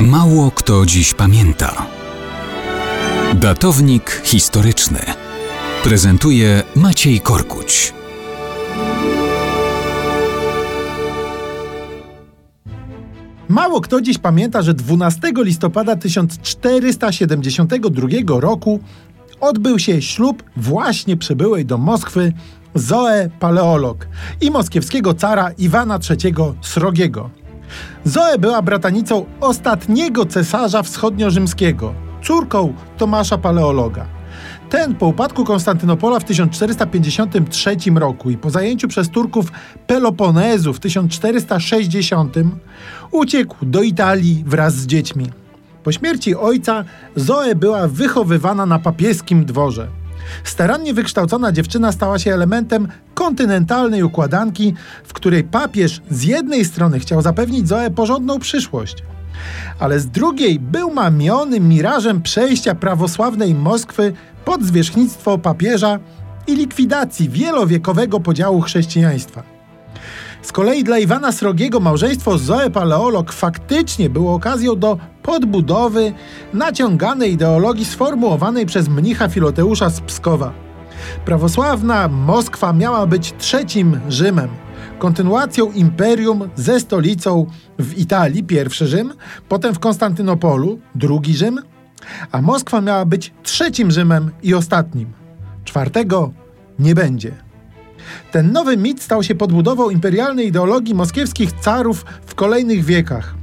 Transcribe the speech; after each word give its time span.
Mało 0.00 0.50
kto 0.50 0.86
dziś 0.86 1.14
pamięta. 1.14 1.86
Datownik 3.34 4.22
historyczny 4.24 4.98
prezentuje 5.84 6.62
Maciej 6.76 7.20
Korkuć. 7.20 7.94
Mało 13.48 13.80
kto 13.80 14.00
dziś 14.00 14.18
pamięta, 14.18 14.62
że 14.62 14.74
12 14.74 15.32
listopada 15.36 15.96
1472 15.96 18.40
roku 18.40 18.80
odbył 19.40 19.78
się 19.78 20.02
ślub 20.02 20.42
właśnie 20.56 21.16
przybyłej 21.16 21.66
do 21.66 21.78
Moskwy 21.78 22.32
Zoe 22.74 23.30
Paleolog 23.40 24.08
i 24.40 24.50
moskiewskiego 24.50 25.14
cara 25.14 25.50
Iwana 25.58 25.98
III 26.10 26.34
Srogiego. 26.60 27.45
Zoe 28.04 28.38
była 28.38 28.62
bratanicą 28.62 29.26
ostatniego 29.40 30.26
cesarza 30.26 30.82
wschodnio-rzymskiego, 30.82 31.94
córką 32.22 32.74
Tomasza 32.96 33.38
Paleologa. 33.38 34.06
Ten 34.70 34.94
po 34.94 35.06
upadku 35.06 35.44
Konstantynopola 35.44 36.20
w 36.20 36.24
1453 36.24 37.76
roku 37.94 38.30
i 38.30 38.36
po 38.36 38.50
zajęciu 38.50 38.88
przez 38.88 39.10
Turków 39.10 39.52
Peloponezu 39.86 40.72
w 40.72 40.80
1460 40.80 42.34
uciekł 43.10 43.56
do 43.62 43.82
Italii 43.82 44.44
wraz 44.46 44.74
z 44.74 44.86
dziećmi. 44.86 45.30
Po 45.84 45.92
śmierci 45.92 46.36
ojca 46.36 46.84
Zoe 47.16 47.54
była 47.54 47.88
wychowywana 47.88 48.66
na 48.66 48.78
papieskim 48.78 49.44
dworze. 49.44 49.88
Starannie 50.44 50.94
wykształcona 50.94 51.52
dziewczyna 51.52 51.92
stała 51.92 52.18
się 52.18 52.34
elementem 52.34 52.88
kontynentalnej 53.26 54.02
układanki, 54.02 54.74
w 55.04 55.12
której 55.12 55.44
papież 55.44 56.00
z 56.10 56.22
jednej 56.22 56.64
strony 56.64 56.98
chciał 56.98 57.22
zapewnić 57.22 57.68
Zoe 57.68 57.90
porządną 57.90 58.38
przyszłość, 58.38 58.96
ale 59.78 60.00
z 60.00 60.06
drugiej 60.06 60.58
był 60.58 60.90
mamiony 60.90 61.60
mirażem 61.60 62.22
przejścia 62.22 62.74
prawosławnej 62.74 63.54
Moskwy 63.54 64.12
pod 64.44 64.62
zwierzchnictwo 64.62 65.38
papieża 65.38 65.98
i 66.46 66.56
likwidacji 66.56 67.28
wielowiekowego 67.28 68.20
podziału 68.20 68.60
chrześcijaństwa. 68.60 69.42
Z 70.42 70.52
kolei 70.52 70.84
dla 70.84 70.98
Iwana 70.98 71.32
Srogiego 71.32 71.80
małżeństwo 71.80 72.38
z 72.38 72.42
Zoe 72.42 72.70
Paleolog 72.70 73.32
faktycznie 73.32 74.10
było 74.10 74.34
okazją 74.34 74.76
do 74.76 74.98
podbudowy 75.22 76.12
naciąganej 76.54 77.32
ideologii 77.32 77.84
sformułowanej 77.84 78.66
przez 78.66 78.88
mnicha 78.88 79.28
Filoteusza 79.28 79.90
z 79.90 80.00
Pskowa. 80.00 80.65
Prawosławna 81.24 82.08
Moskwa 82.08 82.72
miała 82.72 83.06
być 83.06 83.34
trzecim 83.38 84.00
Rzymem, 84.08 84.48
kontynuacją 84.98 85.72
imperium 85.72 86.48
ze 86.56 86.80
stolicą 86.80 87.46
w 87.78 87.98
Italii, 87.98 88.44
pierwszy 88.44 88.86
Rzym, 88.86 89.12
potem 89.48 89.74
w 89.74 89.78
Konstantynopolu, 89.78 90.78
drugi 90.94 91.34
Rzym, 91.34 91.60
a 92.32 92.42
Moskwa 92.42 92.80
miała 92.80 93.04
być 93.04 93.32
trzecim 93.42 93.90
Rzymem 93.90 94.30
i 94.42 94.54
ostatnim. 94.54 95.12
Czwartego 95.64 96.32
nie 96.78 96.94
będzie. 96.94 97.32
Ten 98.32 98.52
nowy 98.52 98.76
mit 98.76 99.02
stał 99.02 99.22
się 99.22 99.34
podbudową 99.34 99.90
imperialnej 99.90 100.46
ideologii 100.46 100.94
moskiewskich 100.94 101.52
carów 101.52 102.04
w 102.26 102.34
kolejnych 102.34 102.84
wiekach. 102.84 103.34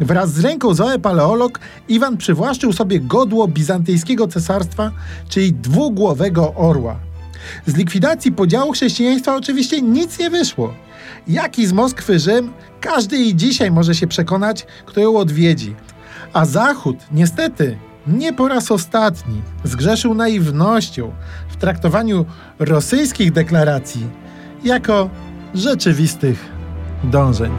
Wraz 0.00 0.32
z 0.32 0.40
ręką 0.40 0.74
Zoe 0.74 0.98
Paleolog 0.98 1.60
Iwan 1.88 2.16
przywłaszczył 2.16 2.72
sobie 2.72 3.00
godło 3.00 3.48
bizantyjskiego 3.48 4.28
cesarstwa, 4.28 4.90
czyli 5.28 5.52
dwugłowego 5.52 6.54
orła. 6.54 6.96
Z 7.66 7.76
likwidacji 7.76 8.32
podziału 8.32 8.72
chrześcijaństwa 8.72 9.36
oczywiście 9.36 9.82
nic 9.82 10.18
nie 10.18 10.30
wyszło. 10.30 10.74
Jaki 11.28 11.66
z 11.66 11.72
Moskwy 11.72 12.18
Rzym, 12.18 12.52
każdy 12.80 13.16
i 13.16 13.36
dzisiaj 13.36 13.70
może 13.70 13.94
się 13.94 14.06
przekonać, 14.06 14.66
kto 14.86 15.00
ją 15.00 15.16
odwiedzi. 15.16 15.74
A 16.32 16.44
Zachód, 16.44 16.96
niestety, 17.12 17.78
nie 18.06 18.32
po 18.32 18.48
raz 18.48 18.70
ostatni 18.70 19.42
zgrzeszył 19.64 20.14
naiwnością 20.14 21.12
w 21.48 21.56
traktowaniu 21.56 22.26
rosyjskich 22.58 23.32
deklaracji 23.32 24.06
jako 24.64 25.10
rzeczywistych 25.54 26.44
dążeń. 27.04 27.52